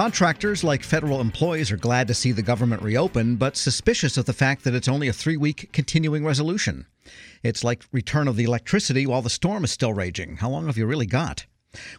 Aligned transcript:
Contractors, 0.00 0.64
like 0.64 0.82
federal 0.82 1.20
employees, 1.20 1.70
are 1.70 1.76
glad 1.76 2.08
to 2.08 2.14
see 2.14 2.32
the 2.32 2.40
government 2.40 2.80
reopen, 2.80 3.36
but 3.36 3.54
suspicious 3.54 4.16
of 4.16 4.24
the 4.24 4.32
fact 4.32 4.64
that 4.64 4.74
it's 4.74 4.88
only 4.88 5.08
a 5.08 5.12
three 5.12 5.36
week 5.36 5.68
continuing 5.74 6.24
resolution. 6.24 6.86
It's 7.42 7.62
like 7.62 7.84
return 7.92 8.26
of 8.26 8.36
the 8.36 8.44
electricity 8.44 9.06
while 9.06 9.20
the 9.20 9.28
storm 9.28 9.62
is 9.62 9.72
still 9.72 9.92
raging. 9.92 10.38
How 10.38 10.48
long 10.48 10.64
have 10.68 10.78
you 10.78 10.86
really 10.86 11.04
got? 11.04 11.44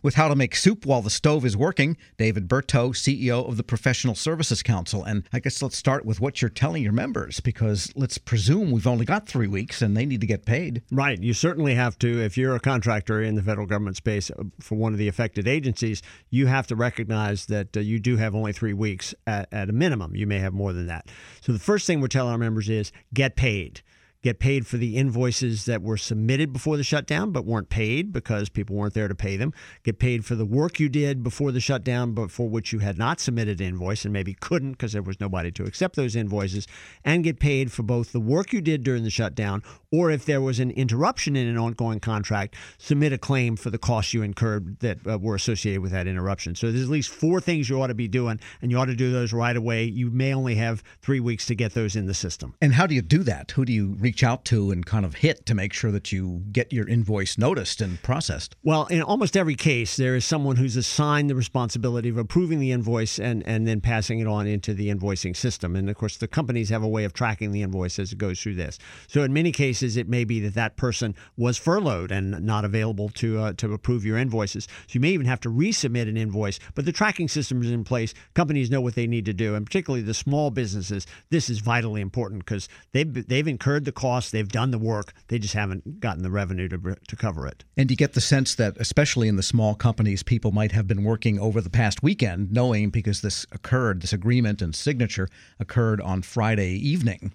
With 0.02 0.16
how 0.16 0.28
to 0.28 0.36
make 0.36 0.56
soup 0.56 0.86
while 0.86 1.02
the 1.02 1.10
stove 1.10 1.46
is 1.46 1.56
working, 1.56 1.98
David 2.18 2.48
Berteau, 2.48 2.90
CEO 2.90 3.48
of 3.48 3.58
the 3.58 3.64
Professional 3.64 4.16
Services 4.16 4.62
Council. 4.64 5.04
And 5.04 5.24
I 5.32 5.40
guess 5.40 5.62
let's 5.62 5.78
start 5.78 6.06
with 6.06 6.20
what 6.20 6.42
you're 6.42 6.50
telling 6.50 6.84
your 6.84 6.92
members, 6.92 7.40
because 7.40 7.92
let's 7.96 8.18
presume 8.18 8.72
we've 8.72 8.88
only 8.88 9.06
got 9.06 9.28
three 9.28 9.48
weeks 9.48 9.82
and 9.82 9.96
they 9.96 10.06
need 10.06 10.22
to 10.22 10.28
get 10.28 10.46
paid. 10.46 10.82
Right. 10.92 11.22
You 11.22 11.34
certainly 11.34 11.76
have 11.76 11.98
to, 12.00 12.22
if 12.22 12.38
you're 12.38 12.56
a 12.56 12.60
contractor 12.60 13.22
in 13.22 13.36
the 13.36 13.44
federal 13.44 13.68
government 13.68 13.98
space 13.98 14.30
for 14.60 14.76
one 14.76 14.94
of 14.94 15.00
the 15.00 15.08
affected 15.08 15.48
agencies, 15.48 16.02
you 16.30 16.48
have 16.48 16.68
to 16.68 16.76
recognize 16.76 17.46
that 17.48 17.76
uh, 17.76 17.80
you 17.80 18.00
do 18.00 18.18
have 18.18 18.36
only 18.36 18.54
three 18.54 18.74
weeks 18.74 19.14
at, 19.28 19.48
at 19.52 19.70
a 19.70 19.74
minimum. 19.74 20.16
You 20.16 20.28
may 20.28 20.40
have 20.40 20.54
more 20.54 20.74
than 20.74 20.88
that. 20.88 21.08
So 21.42 21.54
the 21.54 21.60
first 21.60 21.88
thing 21.88 22.02
we're 22.02 22.08
telling 22.08 22.32
our 22.32 22.38
members 22.38 22.70
is 22.70 22.92
get 23.14 23.36
paid 23.36 23.82
get 24.22 24.40
paid 24.40 24.68
for 24.68 24.78
the 24.78 24.98
invoices 24.98 25.66
that 25.66 25.82
were 25.82 25.98
submitted 25.98 26.54
before 26.54 26.78
the 26.78 26.84
shutdown 26.84 27.32
but 27.32 27.46
weren't 27.46 27.70
paid 27.70 28.12
because 28.12 28.50
people 28.50 28.76
weren't 28.76 28.94
there 28.94 29.08
to 29.08 29.16
pay 29.16 29.36
them. 29.38 29.54
Get 29.84 30.00
paid 30.00 30.26
for 30.26 30.36
the 30.36 30.46
work 30.46 30.80
you 30.80 30.90
did 30.90 31.24
before 31.24 31.52
the 31.52 31.60
shutdown 31.60 32.14
but 32.14 32.32
for 32.32 32.48
which 32.48 32.72
you 32.72 32.80
had 32.80 32.98
not 32.98 33.20
submitted 33.20 33.60
an 33.60 33.68
invoice 33.68 34.06
and 34.06 34.14
maybe 34.14 34.34
couldn't 34.34 34.74
because 34.74 34.94
there 34.94 35.02
was 35.02 35.20
nobody 35.20 35.52
to 35.52 35.64
accept 35.64 35.96
those 35.96 36.16
invoices. 36.16 36.68
And 37.04 37.24
get 37.24 37.40
paid 37.40 37.72
for 37.72 37.84
both 37.84 38.12
the 38.12 38.20
work 38.20 38.54
you 38.54 38.62
did 38.62 38.84
during 38.84 39.04
the 39.04 39.10
shutdown 39.10 39.64
or 39.92 40.10
if 40.10 40.26
there 40.26 40.42
was 40.42 40.60
an 40.60 40.72
interruption 40.72 41.36
in 41.36 41.48
an 41.48 41.58
ongoing 41.58 42.00
contract, 42.00 42.56
submit 42.78 43.12
a 43.12 43.18
claim 43.18 43.56
for 43.56 43.70
the 43.70 43.78
costs 43.78 44.14
you 44.14 44.22
incurred 44.22 44.80
that 44.80 45.00
uh, 45.06 45.18
were 45.18 45.36
associated 45.36 45.82
with 45.82 45.92
that 45.92 46.08
interruption. 46.08 46.56
So 46.56 46.72
there's 46.72 46.84
at 46.84 46.90
least 46.90 47.10
four 47.10 47.42
things 47.42 47.70
you 47.70 47.82
ought 47.82 47.88
to 47.88 47.94
be 47.94 48.08
doing, 48.08 48.40
and 48.62 48.72
you 48.72 48.78
ought 48.78 48.86
to 48.86 48.96
do 48.96 49.12
those 49.12 49.34
right 49.34 49.56
away. 49.56 49.84
You 49.84 50.10
may 50.10 50.34
only 50.34 50.56
have 50.56 50.84
three 51.02 51.20
weeks 51.20 51.46
to 51.48 51.56
get 51.56 51.74
those 51.74 51.96
in 51.96 52.06
the 52.06 52.14
system. 52.14 52.54
And 52.62 52.74
how 52.74 52.88
do 52.88 52.96
you 52.96 53.02
do 53.02 53.24
that? 53.24 53.52
Who 53.52 53.66
do 53.66 53.74
you 53.74 53.98
reach 54.00 54.11
out 54.24 54.46
to 54.46 54.72
and 54.72 54.86
kind 54.86 55.06
of 55.06 55.16
hit 55.16 55.46
to 55.48 55.56
make 55.56 55.74
sure 55.74 55.92
that 55.92 56.12
you 56.12 56.44
get 56.52 56.72
your 56.72 56.88
invoice 56.88 57.38
noticed 57.38 57.82
and 57.82 58.02
processed? 58.04 58.56
Well, 58.64 58.86
in 58.88 59.02
almost 59.02 59.36
every 59.36 59.56
case, 59.56 59.96
there 59.96 60.16
is 60.16 60.26
someone 60.26 60.58
who's 60.58 60.76
assigned 60.76 61.30
the 61.30 61.36
responsibility 61.36 62.10
of 62.10 62.18
approving 62.18 62.60
the 62.60 62.72
invoice 62.72 63.20
and, 63.20 63.46
and 63.48 63.68
then 63.68 63.82
passing 63.82 64.20
it 64.20 64.28
on 64.28 64.48
into 64.48 64.74
the 64.74 64.90
invoicing 64.90 65.36
system. 65.36 65.76
And 65.76 65.90
of 65.90 65.96
course, 65.96 66.18
the 66.18 66.28
companies 66.28 66.70
have 66.70 66.84
a 66.84 66.88
way 66.88 67.04
of 67.04 67.14
tracking 67.14 67.52
the 67.52 67.62
invoice 67.62 67.98
as 68.00 68.12
it 68.12 68.18
goes 68.18 68.42
through 68.42 68.56
this. 68.56 68.78
So 69.08 69.24
in 69.24 69.34
many 69.34 69.52
cases, 69.52 69.72
cases, 69.72 69.96
it 69.98 70.10
may 70.10 70.24
be 70.24 70.40
that 70.42 70.54
that 70.54 70.76
person 70.76 71.16
was 71.38 71.58
furloughed 71.58 72.12
and 72.12 72.42
not 72.42 72.66
available 72.66 73.10
to 73.10 73.40
uh, 73.40 73.54
to 73.54 73.74
approve 73.74 74.06
your 74.06 74.18
invoices. 74.18 74.66
So 74.66 74.94
you 74.94 75.00
may 75.00 75.12
even 75.12 75.26
have 75.26 75.40
to 75.42 75.50
resubmit 75.50 76.10
an 76.10 76.18
invoice. 76.18 76.60
But 76.76 76.86
the 76.86 76.92
tracking 76.92 77.28
system 77.28 77.62
is 77.62 77.72
in 77.72 77.84
place. 77.84 78.14
Companies 78.34 78.70
know 78.70 78.82
what 78.82 78.96
they 78.96 79.08
need 79.08 79.26
to 79.26 79.34
do, 79.34 79.56
and 79.56 79.66
particularly 79.66 80.04
the 80.04 80.14
small 80.14 80.52
businesses. 80.52 81.08
This 81.30 81.50
is 81.50 81.60
vitally 81.60 82.02
important 82.02 82.46
because 82.46 82.68
they've 82.92 83.28
they've 83.28 83.48
incurred 83.48 83.86
the 83.86 83.92
cost, 84.02 84.32
they've 84.32 84.48
done 84.48 84.72
the 84.72 84.80
work, 84.80 85.14
they 85.28 85.38
just 85.38 85.54
haven't 85.54 86.00
gotten 86.00 86.24
the 86.24 86.32
revenue 86.32 86.68
to 86.68 86.96
to 87.08 87.16
cover 87.16 87.46
it. 87.46 87.64
And 87.78 87.90
you 87.92 87.96
get 87.96 88.14
the 88.14 88.22
sense 88.22 88.56
that, 88.56 88.76
especially 88.78 89.28
in 89.28 89.36
the 89.36 89.44
small 89.44 89.76
companies, 89.76 90.24
people 90.24 90.52
might 90.52 90.72
have 90.72 90.88
been 90.88 91.04
working 91.04 91.40
over 91.40 91.62
the 91.62 91.70
past 91.70 92.02
weekend, 92.02 92.52
knowing 92.52 92.90
because 92.90 93.22
this 93.22 93.46
occurred, 93.52 94.02
this 94.02 94.14
agreement 94.14 94.62
and 94.62 94.76
signature 94.76 95.28
occurred 95.60 96.02
on 96.02 96.24
Friday 96.24 96.74
evening 96.74 97.32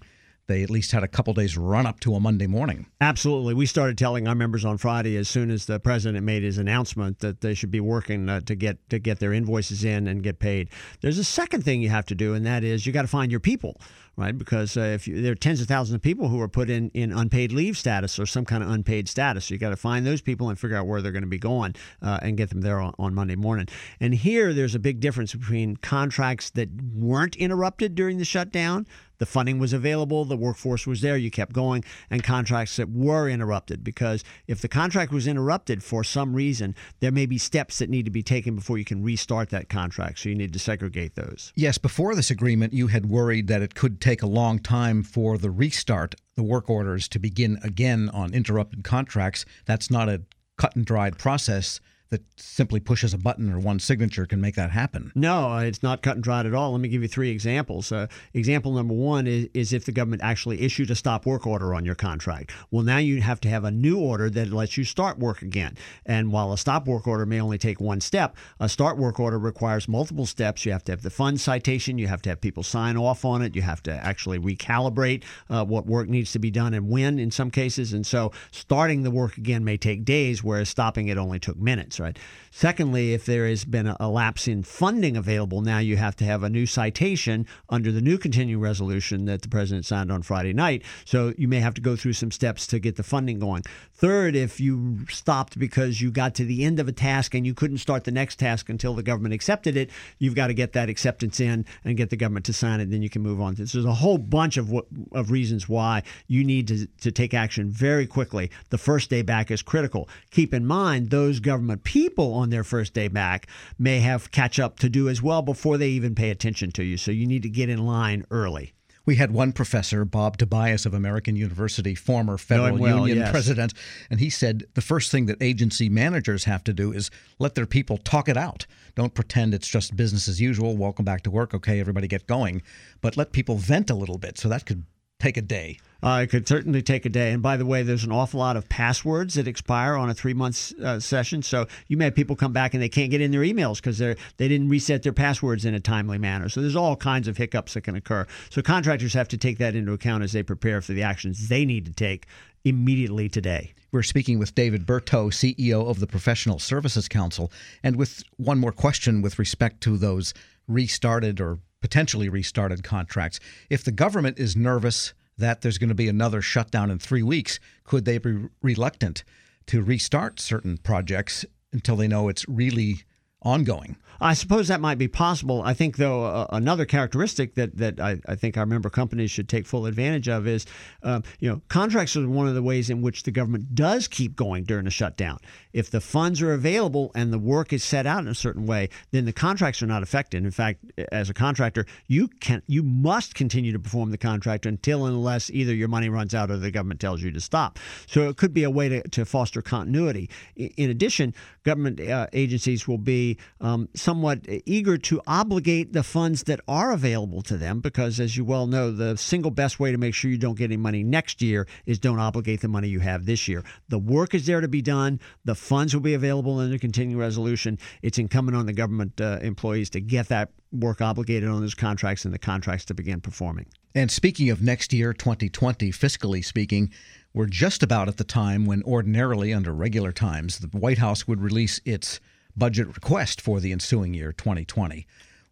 they 0.47 0.63
at 0.63 0.69
least 0.69 0.91
had 0.91 1.03
a 1.03 1.07
couple 1.07 1.33
days 1.33 1.57
run 1.57 1.85
up 1.85 1.99
to 1.99 2.15
a 2.15 2.19
Monday 2.19 2.47
morning. 2.47 2.87
Absolutely. 3.01 3.53
We 3.53 3.65
started 3.65 3.97
telling 3.97 4.27
our 4.27 4.35
members 4.35 4.63
on 4.63 4.77
Friday 4.77 5.17
as 5.17 5.27
soon 5.27 5.51
as 5.51 5.65
the 5.65 5.79
president 5.79 6.23
made 6.23 6.43
his 6.43 6.57
announcement 6.57 7.19
that 7.19 7.41
they 7.41 7.53
should 7.53 7.71
be 7.71 7.81
working 7.81 8.29
uh, 8.29 8.39
to 8.41 8.55
get 8.55 8.89
to 8.89 8.97
get 8.97 9.19
their 9.19 9.33
invoices 9.33 9.83
in 9.83 10.07
and 10.07 10.23
get 10.23 10.39
paid. 10.39 10.69
There's 11.01 11.17
a 11.17 11.23
second 11.23 11.63
thing 11.63 11.81
you 11.81 11.89
have 11.89 12.05
to 12.05 12.15
do 12.15 12.33
and 12.33 12.45
that 12.45 12.63
is 12.63 12.85
you 12.85 12.93
got 12.93 13.01
to 13.01 13.07
find 13.09 13.29
your 13.29 13.41
people, 13.41 13.79
right? 14.15 14.37
Because 14.37 14.77
uh, 14.77 14.81
if 14.81 15.07
you, 15.07 15.21
there 15.21 15.33
are 15.33 15.35
tens 15.35 15.59
of 15.59 15.67
thousands 15.67 15.95
of 15.95 16.01
people 16.01 16.29
who 16.29 16.39
are 16.39 16.47
put 16.47 16.69
in 16.69 16.89
in 16.91 17.11
unpaid 17.11 17.51
leave 17.51 17.77
status 17.77 18.17
or 18.17 18.25
some 18.25 18.45
kind 18.45 18.63
of 18.63 18.69
unpaid 18.69 19.09
status, 19.09 19.45
so 19.45 19.53
you 19.53 19.59
got 19.59 19.71
to 19.71 19.75
find 19.77 20.05
those 20.05 20.21
people 20.21 20.49
and 20.49 20.57
figure 20.57 20.77
out 20.77 20.87
where 20.87 21.01
they're 21.01 21.11
going 21.11 21.23
to 21.23 21.27
be 21.27 21.37
going 21.37 21.75
uh, 22.01 22.19
and 22.21 22.37
get 22.37 22.49
them 22.49 22.61
there 22.61 22.79
on, 22.79 22.93
on 22.97 23.13
Monday 23.13 23.35
morning. 23.35 23.67
And 23.99 24.13
here 24.13 24.53
there's 24.53 24.75
a 24.75 24.79
big 24.79 25.01
difference 25.01 25.33
between 25.33 25.75
contracts 25.77 26.49
that 26.51 26.69
weren't 26.95 27.35
interrupted 27.35 27.95
during 27.95 28.17
the 28.17 28.25
shutdown 28.25 28.87
the 29.17 29.25
funding 29.25 29.59
was 29.59 29.73
available, 29.73 30.25
the 30.25 30.37
workforce 30.37 30.85
was 30.85 31.01
there, 31.01 31.17
you 31.17 31.31
kept 31.31 31.53
going, 31.53 31.83
and 32.09 32.23
contracts 32.23 32.75
that 32.77 32.89
were 32.89 33.29
interrupted. 33.29 33.83
Because 33.83 34.23
if 34.47 34.61
the 34.61 34.67
contract 34.67 35.11
was 35.11 35.27
interrupted 35.27 35.83
for 35.83 36.03
some 36.03 36.33
reason, 36.33 36.75
there 36.99 37.11
may 37.11 37.25
be 37.25 37.37
steps 37.37 37.79
that 37.79 37.89
need 37.89 38.05
to 38.05 38.11
be 38.11 38.23
taken 38.23 38.55
before 38.55 38.77
you 38.77 38.85
can 38.85 39.03
restart 39.03 39.49
that 39.49 39.69
contract. 39.69 40.19
So 40.19 40.29
you 40.29 40.35
need 40.35 40.53
to 40.53 40.59
segregate 40.59 41.15
those. 41.15 41.51
Yes, 41.55 41.77
before 41.77 42.15
this 42.15 42.31
agreement, 42.31 42.73
you 42.73 42.87
had 42.87 43.07
worried 43.07 43.47
that 43.47 43.61
it 43.61 43.75
could 43.75 44.01
take 44.01 44.21
a 44.21 44.27
long 44.27 44.59
time 44.59 45.03
for 45.03 45.37
the 45.37 45.51
restart, 45.51 46.15
the 46.35 46.43
work 46.43 46.69
orders 46.69 47.07
to 47.09 47.19
begin 47.19 47.57
again 47.63 48.09
on 48.13 48.33
interrupted 48.33 48.83
contracts. 48.83 49.45
That's 49.65 49.89
not 49.89 50.09
a 50.09 50.21
cut 50.57 50.75
and 50.75 50.85
dried 50.85 51.17
process 51.17 51.79
that 52.09 52.21
simply 52.35 52.79
pushes 52.79 53.13
a 53.13 53.17
button 53.17 53.51
or 53.51 53.59
one 53.59 53.79
signature 53.79 54.25
can 54.25 54.39
make 54.39 54.55
that 54.55 54.71
happen. 54.71 55.11
No, 55.15 55.51
uh, 55.51 55.61
it's 55.61 55.83
not 55.83 56.01
cut 56.01 56.15
and 56.15 56.23
dried 56.23 56.45
at 56.45 56.53
all. 56.53 56.71
Let 56.71 56.81
me 56.81 56.89
give 56.89 57.01
you 57.01 57.07
three 57.07 57.29
examples. 57.29 57.91
Uh, 57.91 58.07
example 58.33 58.73
number 58.73 58.93
one 58.93 59.27
is, 59.27 59.49
is 59.53 59.73
if 59.73 59.85
the 59.85 59.91
government 59.91 60.21
actually 60.23 60.61
issued 60.61 60.89
a 60.91 60.95
stop 60.95 61.25
work 61.25 61.45
order 61.45 61.73
on 61.73 61.85
your 61.85 61.95
contract. 61.95 62.51
Well, 62.71 62.83
now 62.83 62.97
you 62.97 63.21
have 63.21 63.41
to 63.41 63.49
have 63.49 63.63
a 63.63 63.71
new 63.71 63.99
order 63.99 64.29
that 64.29 64.51
lets 64.51 64.77
you 64.77 64.83
start 64.83 65.19
work 65.19 65.41
again. 65.41 65.77
And 66.05 66.31
while 66.31 66.53
a 66.53 66.57
stop 66.57 66.87
work 66.87 67.07
order 67.07 67.25
may 67.25 67.41
only 67.41 67.57
take 67.57 67.81
one 67.81 68.01
step, 68.01 68.37
a 68.59 68.69
start 68.69 68.97
work 68.97 69.19
order 69.19 69.37
requires 69.37 69.87
multiple 69.87 70.25
steps. 70.25 70.65
You 70.65 70.71
have 70.71 70.83
to 70.85 70.91
have 70.91 71.01
the 71.01 71.09
fund 71.09 71.41
citation, 71.41 71.97
you 71.97 72.07
have 72.07 72.21
to 72.23 72.29
have 72.29 72.41
people 72.41 72.63
sign 72.63 72.97
off 72.97 73.25
on 73.25 73.41
it, 73.41 73.55
you 73.55 73.61
have 73.61 73.83
to 73.83 73.91
actually 73.91 74.39
recalibrate 74.39 75.23
uh, 75.49 75.65
what 75.65 75.85
work 75.85 76.07
needs 76.07 76.31
to 76.31 76.39
be 76.39 76.51
done 76.51 76.73
and 76.73 76.89
when 76.89 77.19
in 77.19 77.31
some 77.31 77.51
cases. 77.51 77.93
And 77.93 78.05
so 78.05 78.31
starting 78.51 79.03
the 79.03 79.11
work 79.11 79.37
again 79.37 79.63
may 79.63 79.77
take 79.77 80.05
days, 80.05 80.43
whereas 80.43 80.69
stopping 80.69 81.07
it 81.07 81.17
only 81.17 81.39
took 81.39 81.57
minutes 81.57 81.96
right? 81.99 82.17
Secondly, 82.51 83.13
if 83.13 83.25
there 83.25 83.47
has 83.47 83.65
been 83.65 83.87
a, 83.99 84.07
lapse 84.07 84.47
in 84.47 84.63
funding 84.63 85.15
available, 85.15 85.61
now 85.61 85.77
you 85.77 85.97
have 85.97 86.15
to 86.15 86.23
have 86.23 86.41
a 86.41 86.49
new 86.49 86.65
citation 86.65 87.45
under 87.69 87.91
the 87.91 88.01
new 88.01 88.17
continuing 88.17 88.61
resolution 88.61 89.25
that 89.25 89.41
the 89.41 89.47
president 89.47 89.85
signed 89.85 90.11
on 90.11 90.21
Friday 90.23 90.53
night. 90.53 90.81
So 91.05 91.33
you 91.37 91.47
may 91.47 91.59
have 91.59 91.73
to 91.75 91.81
go 91.81 91.95
through 91.95 92.13
some 92.13 92.31
steps 92.31 92.65
to 92.67 92.79
get 92.79 92.95
the 92.95 93.03
funding 93.03 93.37
going. 93.37 93.63
Third, 93.93 94.35
if 94.35 94.59
you 94.59 95.05
stopped 95.09 95.59
because 95.59 96.01
you 96.01 96.09
got 96.09 96.33
to 96.35 96.45
the 96.45 96.63
end 96.63 96.79
of 96.79 96.87
a 96.87 96.91
task 96.91 97.35
and 97.35 97.45
you 97.45 97.53
couldn't 97.53 97.77
start 97.77 98.05
the 98.05 98.11
next 98.11 98.39
task 98.39 98.69
until 98.69 98.93
the 98.93 99.03
government 99.03 99.33
accepted 99.33 99.77
it, 99.77 99.91
you've 100.17 100.35
got 100.35 100.47
to 100.47 100.53
get 100.53 100.73
that 100.73 100.89
acceptance 100.89 101.39
in 101.39 101.65
and 101.83 101.97
get 101.97 102.09
the 102.09 102.17
government 102.17 102.45
to 102.45 102.53
sign 102.53 102.79
it. 102.79 102.89
Then 102.89 103.03
you 103.03 103.09
can 103.09 103.21
move 103.21 103.41
on. 103.41 103.55
So 103.55 103.65
there's 103.65 103.85
a 103.85 103.93
whole 103.93 104.17
bunch 104.17 104.57
of 104.57 104.73
of 105.11 105.31
reasons 105.31 105.67
why 105.69 106.03
you 106.27 106.43
need 106.43 106.67
to, 106.67 106.87
to 107.01 107.11
take 107.11 107.33
action 107.33 107.69
very 107.69 108.07
quickly. 108.07 108.51
The 108.69 108.77
first 108.77 109.09
day 109.09 109.21
back 109.21 109.51
is 109.51 109.61
critical. 109.61 110.09
Keep 110.31 110.53
in 110.53 110.65
mind 110.65 111.09
those 111.09 111.39
government 111.39 111.83
people 111.87 112.33
on 112.33 112.49
their 112.49 112.65
first 112.65 112.93
day 112.93 113.07
back 113.07 113.47
may 113.79 114.01
have 114.01 114.29
catch 114.29 114.59
up 114.59 114.77
to 114.77 114.89
do 114.89 115.07
as 115.07 115.23
well 115.23 115.41
before 115.41 115.77
they 115.77 115.87
even 115.87 116.13
pay 116.13 116.31
attention 116.31 116.69
to 116.69 116.83
you. 116.83 116.97
So 116.97 117.11
you 117.11 117.25
need 117.25 117.43
to 117.43 117.49
get 117.49 117.69
in 117.69 117.85
line 117.85 118.25
early. 118.29 118.73
We 119.05 119.15
had 119.15 119.31
one 119.31 119.53
professor, 119.53 120.03
Bob 120.03 120.35
Tobias 120.35 120.85
of 120.85 120.93
American 120.93 121.37
University, 121.37 121.95
former 121.95 122.37
federal 122.37 122.77
well, 122.77 122.97
union 123.07 123.19
yes. 123.19 123.31
president, 123.31 123.73
and 124.09 124.19
he 124.19 124.29
said 124.29 124.65
the 124.73 124.81
first 124.81 125.11
thing 125.11 125.27
that 125.27 125.41
agency 125.41 125.87
managers 125.87 126.43
have 126.43 126.61
to 126.65 126.73
do 126.73 126.91
is 126.91 127.09
let 127.39 127.55
their 127.55 127.65
people 127.65 127.97
talk 127.97 128.27
it 128.27 128.35
out. 128.35 128.65
Don't 128.95 129.13
pretend 129.13 129.53
it's 129.53 129.69
just 129.69 129.95
business 129.95 130.27
as 130.27 130.41
usual. 130.41 130.75
Welcome 130.75 131.05
back 131.05 131.21
to 131.21 131.31
work. 131.31 131.53
Okay, 131.53 131.79
everybody 131.79 132.09
get 132.09 132.27
going. 132.27 132.63
But 132.99 133.15
let 133.15 133.31
people 133.31 133.55
vent 133.55 133.89
a 133.89 133.95
little 133.95 134.17
bit. 134.17 134.37
So 134.37 134.49
that 134.49 134.65
could 134.65 134.83
take 135.19 135.37
a 135.37 135.41
day. 135.41 135.79
Uh, 136.03 136.21
it 136.23 136.27
could 136.27 136.47
certainly 136.47 136.81
take 136.81 137.05
a 137.05 137.09
day. 137.09 137.31
And 137.31 137.41
by 137.41 137.57
the 137.57 137.65
way, 137.65 137.81
there's 137.81 138.03
an 138.03 138.11
awful 138.11 138.39
lot 138.39 138.55
of 138.55 138.69
passwords 138.69 139.33
that 139.33 139.47
expire 139.47 139.95
on 139.95 140.09
a 140.09 140.13
three 140.13 140.33
month 140.33 140.73
uh, 140.79 140.99
session. 140.99 141.41
So 141.41 141.65
you 141.87 141.97
may 141.97 142.05
have 142.05 142.15
people 142.15 142.35
come 142.35 142.53
back 142.53 142.73
and 142.73 142.83
they 142.83 142.89
can't 142.89 143.09
get 143.09 143.21
in 143.21 143.31
their 143.31 143.41
emails 143.41 143.77
because 143.77 143.97
they 143.97 144.15
they 144.37 144.47
didn't 144.47 144.69
reset 144.69 145.03
their 145.03 145.13
passwords 145.13 145.65
in 145.65 145.73
a 145.73 145.79
timely 145.79 146.19
manner. 146.19 146.49
So 146.49 146.61
there's 146.61 146.75
all 146.75 146.95
kinds 146.95 147.27
of 147.27 147.37
hiccups 147.37 147.73
that 147.73 147.81
can 147.81 147.95
occur. 147.95 148.27
So 148.51 148.61
contractors 148.61 149.13
have 149.13 149.27
to 149.29 149.37
take 149.37 149.57
that 149.57 149.75
into 149.75 149.91
account 149.91 150.23
as 150.23 150.33
they 150.33 150.43
prepare 150.43 150.81
for 150.81 150.93
the 150.93 151.03
actions 151.03 151.49
they 151.49 151.65
need 151.65 151.85
to 151.85 151.93
take 151.93 152.27
immediately 152.63 153.27
today. 153.27 153.73
We're 153.91 154.03
speaking 154.03 154.37
with 154.37 154.53
David 154.53 154.85
Berteau, 154.85 155.31
CEO 155.31 155.89
of 155.89 155.99
the 155.99 156.07
Professional 156.07 156.59
Services 156.59 157.07
Council, 157.07 157.51
and 157.81 157.95
with 157.95 158.21
one 158.35 158.59
more 158.59 158.73
question 158.73 159.21
with 159.21 159.39
respect 159.39 159.81
to 159.81 159.97
those 159.97 160.33
restarted 160.67 161.39
or 161.39 161.59
potentially 161.81 162.29
restarted 162.29 162.83
contracts. 162.83 163.39
If 163.69 163.83
the 163.83 163.91
government 163.91 164.39
is 164.39 164.55
nervous 164.55 165.13
that 165.37 165.61
there's 165.61 165.77
going 165.77 165.89
to 165.89 165.95
be 165.95 166.07
another 166.07 166.41
shutdown 166.41 166.89
in 166.89 166.99
three 166.99 167.23
weeks, 167.23 167.59
could 167.83 168.05
they 168.05 168.17
be 168.17 168.45
reluctant 168.61 169.23
to 169.67 169.83
restart 169.83 170.39
certain 170.39 170.77
projects 170.77 171.45
until 171.71 171.95
they 171.95 172.07
know 172.07 172.29
it's 172.29 172.47
really 172.47 173.03
ongoing. 173.41 173.97
I 174.19 174.33
suppose 174.33 174.67
that 174.67 174.81
might 174.81 174.97
be 174.97 175.07
possible. 175.07 175.61
I 175.61 175.73
think, 175.73 175.97
though, 175.97 176.25
uh, 176.25 176.47
another 176.49 176.85
characteristic 176.85 177.55
that 177.55 177.77
that 177.77 177.99
I, 177.99 178.19
I, 178.27 178.35
think 178.35 178.57
our 178.57 178.65
member 178.65 178.89
companies 178.89 179.31
should 179.31 179.47
take 179.47 179.67
full 179.67 179.85
advantage 179.85 180.27
of 180.27 180.47
is, 180.47 180.65
um, 181.03 181.23
you 181.39 181.49
know, 181.49 181.61
contracts 181.67 182.17
are 182.17 182.27
one 182.27 182.47
of 182.47 182.55
the 182.55 182.63
ways 182.63 182.89
in 182.89 183.01
which 183.01 183.23
the 183.23 183.31
government 183.31 183.75
does 183.75 184.07
keep 184.07 184.35
going 184.35 184.63
during 184.63 184.87
a 184.87 184.91
shutdown. 184.91 185.39
If 185.71 185.91
the 185.91 186.01
funds 186.01 186.41
are 186.41 186.53
available 186.53 187.11
and 187.13 187.31
the 187.31 187.39
work 187.39 187.71
is 187.73 187.83
set 187.83 188.07
out 188.07 188.21
in 188.21 188.27
a 188.27 188.35
certain 188.35 188.65
way, 188.65 188.89
then 189.11 189.25
the 189.25 189.33
contracts 189.33 189.83
are 189.83 189.87
not 189.87 190.01
affected. 190.01 190.43
In 190.43 190.51
fact, 190.51 190.83
as 191.11 191.29
a 191.29 191.33
contractor, 191.33 191.85
you 192.07 192.27
can 192.27 192.63
you 192.67 192.81
must 192.81 193.35
continue 193.35 193.71
to 193.71 193.79
perform 193.79 194.09
the 194.09 194.17
contract 194.17 194.65
until 194.65 195.05
unless 195.05 195.51
either 195.51 195.73
your 195.73 195.89
money 195.89 196.09
runs 196.09 196.33
out 196.33 196.49
or 196.49 196.57
the 196.57 196.71
government 196.71 196.99
tells 196.99 197.21
you 197.21 197.31
to 197.31 197.41
stop. 197.41 197.77
So 198.07 198.29
it 198.29 198.37
could 198.37 198.53
be 198.53 198.63
a 198.63 198.71
way 198.71 198.89
to, 198.89 199.07
to 199.09 199.25
foster 199.25 199.61
continuity. 199.61 200.29
In 200.55 200.89
addition, 200.89 201.35
government 201.63 201.99
uh, 201.99 202.27
agencies 202.33 202.87
will 202.87 202.97
be 202.97 203.26
um, 203.59 203.89
somewhat 203.95 204.45
eager 204.65 204.97
to 204.97 205.21
obligate 205.27 205.93
the 205.93 206.03
funds 206.03 206.43
that 206.43 206.59
are 206.67 206.91
available 206.91 207.41
to 207.43 207.57
them 207.57 207.79
because, 207.79 208.19
as 208.19 208.37
you 208.37 208.45
well 208.45 208.67
know, 208.67 208.91
the 208.91 209.17
single 209.17 209.51
best 209.51 209.79
way 209.79 209.91
to 209.91 209.97
make 209.97 210.13
sure 210.13 210.31
you 210.31 210.37
don't 210.37 210.57
get 210.57 210.65
any 210.65 210.77
money 210.77 211.03
next 211.03 211.41
year 211.41 211.67
is 211.85 211.99
don't 211.99 212.19
obligate 212.19 212.61
the 212.61 212.67
money 212.67 212.87
you 212.87 212.99
have 212.99 213.25
this 213.25 213.47
year. 213.47 213.63
The 213.89 213.99
work 213.99 214.33
is 214.33 214.45
there 214.45 214.61
to 214.61 214.67
be 214.67 214.81
done. 214.81 215.19
The 215.45 215.55
funds 215.55 215.93
will 215.93 216.01
be 216.01 216.13
available 216.13 216.59
under 216.59 216.77
continuing 216.77 217.19
resolution. 217.19 217.79
It's 218.01 218.17
incumbent 218.17 218.57
on 218.57 218.65
the 218.65 218.73
government 218.73 219.19
uh, 219.19 219.39
employees 219.41 219.89
to 219.91 219.99
get 219.99 220.27
that 220.29 220.51
work 220.71 221.01
obligated 221.01 221.49
on 221.49 221.61
those 221.61 221.75
contracts 221.75 222.25
and 222.25 222.33
the 222.33 222.39
contracts 222.39 222.85
to 222.85 222.93
begin 222.93 223.21
performing. 223.21 223.65
And 223.95 224.11
speaking 224.11 224.49
of 224.49 224.61
next 224.61 224.93
year, 224.93 225.13
2020, 225.13 225.91
fiscally 225.91 226.45
speaking, 226.45 226.91
we're 227.33 227.47
just 227.47 227.83
about 227.83 228.07
at 228.07 228.17
the 228.17 228.23
time 228.23 228.65
when 228.65 228.83
ordinarily, 228.83 229.53
under 229.53 229.73
regular 229.73 230.11
times, 230.11 230.59
the 230.59 230.67
White 230.67 230.97
House 230.97 231.27
would 231.27 231.41
release 231.41 231.81
its 231.85 232.19
budget 232.57 232.87
request 232.87 233.41
for 233.41 233.59
the 233.59 233.71
ensuing 233.71 234.13
year, 234.13 234.31
2020. 234.33 235.05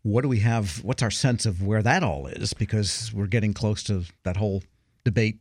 What 0.04 0.22
do 0.22 0.28
we 0.28 0.40
have? 0.40 0.84
What's 0.84 1.02
our 1.02 1.12
sense 1.12 1.46
of 1.46 1.64
where 1.64 1.82
that 1.82 2.04
all 2.04 2.28
is? 2.28 2.54
Because 2.54 3.12
we're 3.14 3.28
getting 3.28 3.54
close 3.54 3.84
to 3.84 4.04
that 4.24 4.38
whole 4.38 4.64
debate 5.04 5.40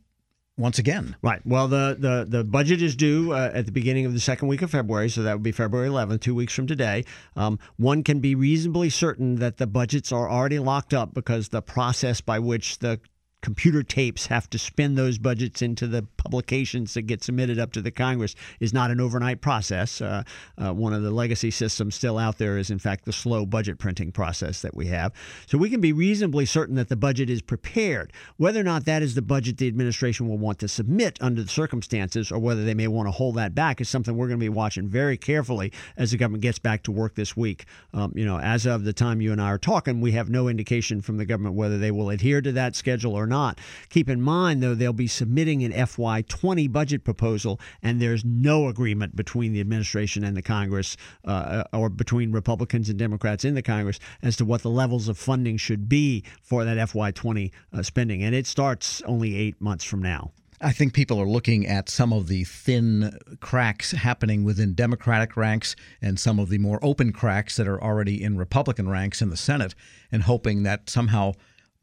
once 0.56 0.78
again. 0.78 1.16
Right. 1.22 1.40
Well, 1.44 1.68
the 1.68 1.96
the, 1.98 2.24
the 2.26 2.44
budget 2.44 2.80
is 2.80 2.96
due 2.96 3.32
uh, 3.32 3.50
at 3.52 3.66
the 3.66 3.72
beginning 3.72 4.06
of 4.06 4.14
the 4.14 4.20
second 4.20 4.48
week 4.48 4.62
of 4.62 4.70
February, 4.70 5.08
so 5.08 5.22
that 5.22 5.34
would 5.34 5.42
be 5.42 5.52
February 5.52 5.88
11th, 5.88 6.20
two 6.20 6.34
weeks 6.34 6.54
from 6.54 6.66
today. 6.66 7.04
Um, 7.36 7.58
one 7.76 8.02
can 8.02 8.20
be 8.20 8.34
reasonably 8.34 8.90
certain 8.90 9.36
that 9.36 9.58
the 9.58 9.66
budgets 9.66 10.12
are 10.12 10.30
already 10.30 10.58
locked 10.58 10.94
up 10.94 11.12
because 11.12 11.48
the 11.48 11.62
process 11.62 12.20
by 12.20 12.38
which 12.38 12.78
the 12.78 13.00
computer 13.44 13.82
tapes 13.82 14.28
have 14.28 14.48
to 14.48 14.58
spin 14.58 14.94
those 14.94 15.18
budgets 15.18 15.60
into 15.60 15.86
the 15.86 16.02
publications 16.16 16.94
that 16.94 17.02
get 17.02 17.22
submitted 17.22 17.58
up 17.58 17.72
to 17.72 17.82
the 17.82 17.90
Congress 17.90 18.34
is 18.58 18.72
not 18.72 18.90
an 18.90 19.02
overnight 19.02 19.42
process. 19.42 20.00
Uh, 20.00 20.22
uh, 20.56 20.72
one 20.72 20.94
of 20.94 21.02
the 21.02 21.10
legacy 21.10 21.50
systems 21.50 21.94
still 21.94 22.16
out 22.16 22.38
there 22.38 22.56
is, 22.56 22.70
in 22.70 22.78
fact, 22.78 23.04
the 23.04 23.12
slow 23.12 23.44
budget 23.44 23.78
printing 23.78 24.10
process 24.10 24.62
that 24.62 24.74
we 24.74 24.86
have. 24.86 25.12
So 25.44 25.58
we 25.58 25.68
can 25.68 25.82
be 25.82 25.92
reasonably 25.92 26.46
certain 26.46 26.76
that 26.76 26.88
the 26.88 26.96
budget 26.96 27.28
is 27.28 27.42
prepared. 27.42 28.14
Whether 28.38 28.60
or 28.60 28.64
not 28.64 28.86
that 28.86 29.02
is 29.02 29.14
the 29.14 29.20
budget 29.20 29.58
the 29.58 29.68
administration 29.68 30.26
will 30.26 30.38
want 30.38 30.58
to 30.60 30.68
submit 30.68 31.18
under 31.20 31.42
the 31.42 31.50
circumstances, 31.50 32.32
or 32.32 32.38
whether 32.38 32.64
they 32.64 32.72
may 32.72 32.88
want 32.88 33.08
to 33.08 33.12
hold 33.12 33.34
that 33.34 33.54
back, 33.54 33.78
is 33.78 33.90
something 33.90 34.16
we're 34.16 34.28
going 34.28 34.40
to 34.40 34.44
be 34.44 34.48
watching 34.48 34.88
very 34.88 35.18
carefully 35.18 35.70
as 35.98 36.12
the 36.12 36.16
government 36.16 36.40
gets 36.40 36.58
back 36.58 36.82
to 36.84 36.90
work 36.90 37.14
this 37.14 37.36
week. 37.36 37.66
Um, 37.92 38.10
you 38.14 38.24
know, 38.24 38.38
as 38.38 38.64
of 38.64 38.84
the 38.84 38.94
time 38.94 39.20
you 39.20 39.32
and 39.32 39.42
I 39.42 39.50
are 39.50 39.58
talking, 39.58 40.00
we 40.00 40.12
have 40.12 40.30
no 40.30 40.48
indication 40.48 41.02
from 41.02 41.18
the 41.18 41.26
government 41.26 41.56
whether 41.56 41.76
they 41.76 41.90
will 41.90 42.08
adhere 42.08 42.40
to 42.40 42.52
that 42.52 42.74
schedule 42.74 43.14
or 43.14 43.26
not 43.26 43.33
not. 43.34 43.58
Keep 43.88 44.08
in 44.08 44.20
mind, 44.22 44.62
though, 44.62 44.76
they'll 44.76 44.92
be 44.92 45.08
submitting 45.08 45.64
an 45.64 45.72
FY20 45.72 46.70
budget 46.70 47.02
proposal, 47.02 47.58
and 47.82 48.00
there's 48.00 48.24
no 48.24 48.68
agreement 48.68 49.16
between 49.16 49.52
the 49.52 49.60
administration 49.60 50.22
and 50.22 50.36
the 50.36 50.42
Congress, 50.42 50.96
uh, 51.24 51.64
or 51.72 51.88
between 51.88 52.30
Republicans 52.30 52.88
and 52.88 52.96
Democrats 52.96 53.44
in 53.44 53.54
the 53.54 53.62
Congress, 53.62 53.98
as 54.22 54.36
to 54.36 54.44
what 54.44 54.62
the 54.62 54.70
levels 54.70 55.08
of 55.08 55.18
funding 55.18 55.56
should 55.56 55.88
be 55.88 56.22
for 56.42 56.64
that 56.64 56.76
FY20 56.76 57.50
uh, 57.72 57.82
spending. 57.82 58.22
And 58.22 58.36
it 58.36 58.46
starts 58.46 59.02
only 59.02 59.34
eight 59.34 59.60
months 59.60 59.84
from 59.84 60.00
now. 60.00 60.30
I 60.60 60.72
think 60.72 60.94
people 60.94 61.20
are 61.20 61.26
looking 61.26 61.66
at 61.66 61.88
some 61.88 62.12
of 62.12 62.28
the 62.28 62.44
thin 62.44 63.18
cracks 63.40 63.90
happening 63.90 64.44
within 64.44 64.74
Democratic 64.74 65.36
ranks 65.36 65.74
and 66.00 66.18
some 66.18 66.38
of 66.38 66.48
the 66.48 66.58
more 66.58 66.78
open 66.82 67.12
cracks 67.12 67.56
that 67.56 67.66
are 67.66 67.82
already 67.82 68.22
in 68.22 68.38
Republican 68.38 68.88
ranks 68.88 69.20
in 69.20 69.30
the 69.30 69.36
Senate 69.36 69.74
and 70.12 70.22
hoping 70.22 70.62
that 70.62 70.88
somehow 70.88 71.32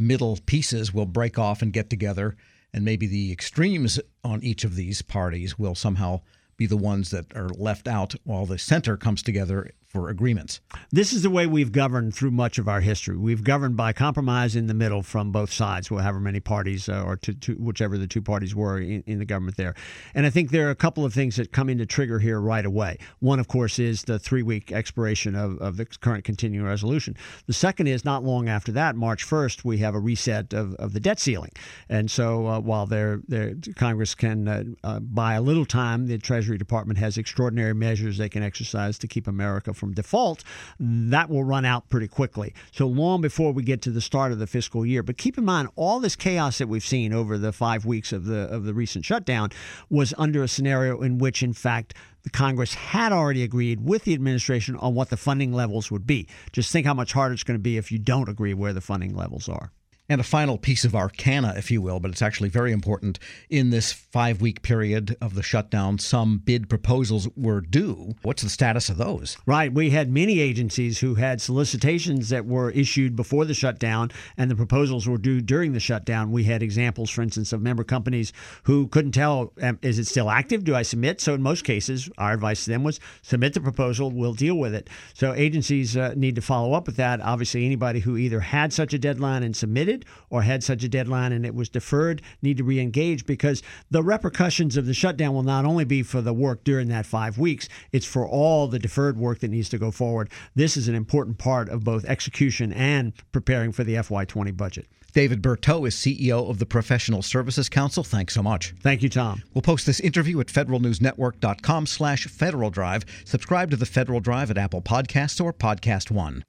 middle 0.01 0.37
pieces 0.45 0.93
will 0.93 1.05
break 1.05 1.37
off 1.37 1.61
and 1.61 1.71
get 1.71 1.89
together, 1.89 2.35
and 2.73 2.83
maybe 2.83 3.07
the 3.07 3.31
extremes 3.31 3.99
on 4.23 4.43
each 4.43 4.63
of 4.63 4.75
these 4.75 5.01
parties 5.01 5.57
will 5.57 5.75
somehow 5.75 6.21
be 6.57 6.65
the 6.65 6.77
ones 6.77 7.11
that 7.11 7.35
are 7.35 7.49
left 7.49 7.87
out 7.87 8.15
while 8.23 8.45
the 8.45 8.57
center 8.57 8.97
comes 8.97 9.23
together 9.23 9.71
for 9.91 10.09
agreements. 10.09 10.61
This 10.91 11.11
is 11.11 11.21
the 11.21 11.29
way 11.29 11.45
we've 11.45 11.71
governed 11.71 12.15
through 12.15 12.31
much 12.31 12.57
of 12.57 12.69
our 12.69 12.79
history. 12.79 13.17
We've 13.17 13.43
governed 13.43 13.75
by 13.75 13.91
compromise 13.91 14.55
in 14.55 14.67
the 14.67 14.73
middle 14.73 15.03
from 15.03 15.31
both 15.31 15.51
sides, 15.51 15.89
however 15.89 16.19
many 16.19 16.39
parties 16.39 16.87
uh, 16.87 17.03
or 17.03 17.17
to, 17.17 17.33
to 17.33 17.55
whichever 17.55 17.97
the 17.97 18.07
two 18.07 18.21
parties 18.21 18.55
were 18.55 18.79
in, 18.79 19.03
in, 19.05 19.19
the 19.19 19.25
government 19.25 19.57
there. 19.57 19.75
And 20.15 20.25
I 20.25 20.29
think 20.29 20.51
there 20.51 20.67
are 20.67 20.71
a 20.71 20.75
couple 20.75 21.03
of 21.03 21.13
things 21.13 21.35
that 21.35 21.51
come 21.51 21.67
into 21.67 21.85
trigger 21.85 22.19
here 22.19 22.39
right 22.39 22.65
away. 22.65 22.99
One, 23.19 23.39
of 23.39 23.49
course, 23.49 23.79
is 23.79 24.03
the 24.03 24.17
three 24.17 24.43
week 24.43 24.71
expiration 24.71 25.35
of, 25.35 25.57
of 25.57 25.75
the 25.75 25.85
current 25.85 26.23
continuing 26.23 26.65
resolution. 26.65 27.17
The 27.47 27.53
second 27.53 27.87
is 27.87 28.05
not 28.05 28.23
long 28.23 28.47
after 28.47 28.71
that, 28.71 28.95
March 28.95 29.27
1st, 29.27 29.65
we 29.65 29.79
have 29.79 29.93
a 29.93 29.99
reset 29.99 30.53
of, 30.53 30.73
of 30.75 30.93
the 30.93 31.01
debt 31.01 31.19
ceiling. 31.19 31.51
And 31.89 32.09
so 32.09 32.47
uh, 32.47 32.59
while 32.61 32.85
they're, 32.85 33.21
they're, 33.27 33.55
Congress 33.75 34.15
can 34.15 34.47
uh, 34.47 34.63
uh 34.83 34.99
buy 35.01 35.33
a 35.33 35.41
little 35.41 35.65
time, 35.65 36.07
the 36.07 36.17
Treasury 36.17 36.57
Department 36.57 36.97
has 36.99 37.17
extraordinary 37.17 37.73
measures 37.73 38.17
they 38.17 38.29
can 38.29 38.43
exercise 38.43 38.97
to 38.99 39.07
keep 39.07 39.27
America 39.27 39.73
from 39.81 39.93
default, 39.93 40.45
that 40.79 41.29
will 41.29 41.43
run 41.43 41.65
out 41.65 41.89
pretty 41.89 42.07
quickly. 42.07 42.53
So 42.71 42.87
long 42.87 43.19
before 43.19 43.51
we 43.51 43.63
get 43.63 43.81
to 43.81 43.91
the 43.91 43.99
start 43.99 44.31
of 44.31 44.39
the 44.39 44.47
fiscal 44.47 44.85
year. 44.85 45.03
But 45.03 45.17
keep 45.17 45.37
in 45.37 45.43
mind, 45.43 45.67
all 45.75 45.99
this 45.99 46.15
chaos 46.15 46.59
that 46.59 46.69
we've 46.69 46.85
seen 46.85 47.11
over 47.11 47.37
the 47.37 47.51
five 47.51 47.83
weeks 47.83 48.13
of 48.13 48.25
the 48.25 48.47
of 48.51 48.63
the 48.63 48.73
recent 48.73 49.03
shutdown 49.03 49.49
was 49.89 50.13
under 50.17 50.43
a 50.43 50.47
scenario 50.47 51.01
in 51.01 51.17
which, 51.17 51.41
in 51.43 51.53
fact, 51.53 51.95
the 52.23 52.29
Congress 52.29 52.75
had 52.75 53.11
already 53.11 53.43
agreed 53.43 53.83
with 53.83 54.03
the 54.03 54.13
administration 54.13 54.75
on 54.77 54.93
what 54.93 55.09
the 55.09 55.17
funding 55.17 55.51
levels 55.51 55.89
would 55.89 56.05
be. 56.05 56.27
Just 56.51 56.71
think 56.71 56.85
how 56.85 56.93
much 56.93 57.13
harder 57.13 57.33
it's 57.33 57.43
going 57.43 57.57
to 57.57 57.63
be 57.63 57.77
if 57.77 57.91
you 57.91 57.97
don't 57.97 58.29
agree 58.29 58.53
where 58.53 58.73
the 58.73 58.81
funding 58.81 59.15
levels 59.15 59.49
are. 59.49 59.71
And 60.11 60.19
a 60.19 60.25
final 60.25 60.57
piece 60.57 60.83
of 60.83 60.93
arcana, 60.93 61.53
if 61.55 61.71
you 61.71 61.81
will, 61.81 62.01
but 62.01 62.11
it's 62.11 62.21
actually 62.21 62.49
very 62.49 62.73
important. 62.73 63.17
In 63.49 63.69
this 63.69 63.93
five 63.93 64.41
week 64.41 64.61
period 64.61 65.15
of 65.21 65.35
the 65.35 65.41
shutdown, 65.41 65.99
some 65.99 66.39
bid 66.39 66.67
proposals 66.67 67.29
were 67.37 67.61
due. 67.61 68.15
What's 68.21 68.43
the 68.43 68.49
status 68.49 68.89
of 68.89 68.97
those? 68.97 69.37
Right. 69.45 69.73
We 69.73 69.91
had 69.91 70.11
many 70.11 70.41
agencies 70.41 70.99
who 70.99 71.15
had 71.15 71.39
solicitations 71.39 72.27
that 72.27 72.45
were 72.45 72.71
issued 72.71 73.15
before 73.15 73.45
the 73.45 73.53
shutdown, 73.53 74.11
and 74.35 74.51
the 74.51 74.55
proposals 74.57 75.07
were 75.07 75.17
due 75.17 75.39
during 75.39 75.71
the 75.71 75.79
shutdown. 75.79 76.33
We 76.33 76.43
had 76.43 76.61
examples, 76.61 77.09
for 77.09 77.21
instance, 77.21 77.53
of 77.53 77.61
member 77.61 77.85
companies 77.85 78.33
who 78.63 78.89
couldn't 78.89 79.13
tell 79.13 79.53
is 79.81 79.97
it 79.97 80.07
still 80.07 80.29
active? 80.29 80.65
Do 80.65 80.75
I 80.75 80.81
submit? 80.81 81.21
So, 81.21 81.35
in 81.35 81.41
most 81.41 81.63
cases, 81.63 82.09
our 82.17 82.33
advice 82.33 82.65
to 82.65 82.71
them 82.71 82.83
was 82.83 82.99
submit 83.21 83.53
the 83.53 83.61
proposal, 83.61 84.11
we'll 84.11 84.33
deal 84.33 84.55
with 84.55 84.75
it. 84.75 84.89
So, 85.13 85.33
agencies 85.33 85.95
uh, 85.95 86.15
need 86.17 86.35
to 86.35 86.41
follow 86.41 86.73
up 86.73 86.85
with 86.85 86.97
that. 86.97 87.21
Obviously, 87.21 87.65
anybody 87.65 88.01
who 88.01 88.17
either 88.17 88.41
had 88.41 88.73
such 88.73 88.93
a 88.93 88.99
deadline 88.99 89.43
and 89.43 89.55
submitted 89.55 90.00
or 90.29 90.41
had 90.41 90.63
such 90.63 90.83
a 90.83 90.89
deadline 90.89 91.31
and 91.31 91.45
it 91.45 91.55
was 91.55 91.69
deferred 91.69 92.21
need 92.41 92.57
to 92.57 92.63
re-engage 92.63 93.25
because 93.25 93.61
the 93.89 94.03
repercussions 94.03 94.77
of 94.77 94.85
the 94.85 94.93
shutdown 94.93 95.33
will 95.33 95.43
not 95.43 95.65
only 95.65 95.85
be 95.85 96.03
for 96.03 96.21
the 96.21 96.33
work 96.33 96.63
during 96.63 96.87
that 96.87 97.05
five 97.05 97.37
weeks, 97.37 97.67
it's 97.91 98.05
for 98.05 98.27
all 98.27 98.67
the 98.67 98.79
deferred 98.79 99.17
work 99.17 99.39
that 99.39 99.49
needs 99.49 99.69
to 99.69 99.77
go 99.77 99.91
forward. 99.91 100.29
This 100.55 100.77
is 100.77 100.87
an 100.87 100.95
important 100.95 101.37
part 101.37 101.69
of 101.69 101.83
both 101.83 102.05
execution 102.05 102.73
and 102.73 103.13
preparing 103.31 103.71
for 103.71 103.83
the 103.83 103.95
FY20 103.95 104.55
budget. 104.55 104.87
David 105.13 105.41
Berteau 105.41 105.85
is 105.85 105.95
CEO 105.95 106.49
of 106.49 106.59
the 106.59 106.65
Professional 106.65 107.21
Services 107.21 107.67
Council. 107.67 108.03
Thanks 108.03 108.33
so 108.33 108.41
much. 108.41 108.73
Thank 108.81 109.03
you, 109.03 109.09
Tom. 109.09 109.43
We'll 109.53 109.61
post 109.61 109.85
this 109.85 109.99
interview 109.99 110.39
at 110.39 110.47
federalnewsnetwork.com 110.47 111.85
slash 111.85 112.27
Federal 112.27 112.69
Drive. 112.69 113.03
Subscribe 113.25 113.71
to 113.71 113.77
the 113.77 113.85
Federal 113.85 114.21
Drive 114.21 114.49
at 114.51 114.57
Apple 114.57 114.81
Podcasts 114.81 115.43
or 115.43 115.51
Podcast 115.51 116.11
One. 116.11 116.45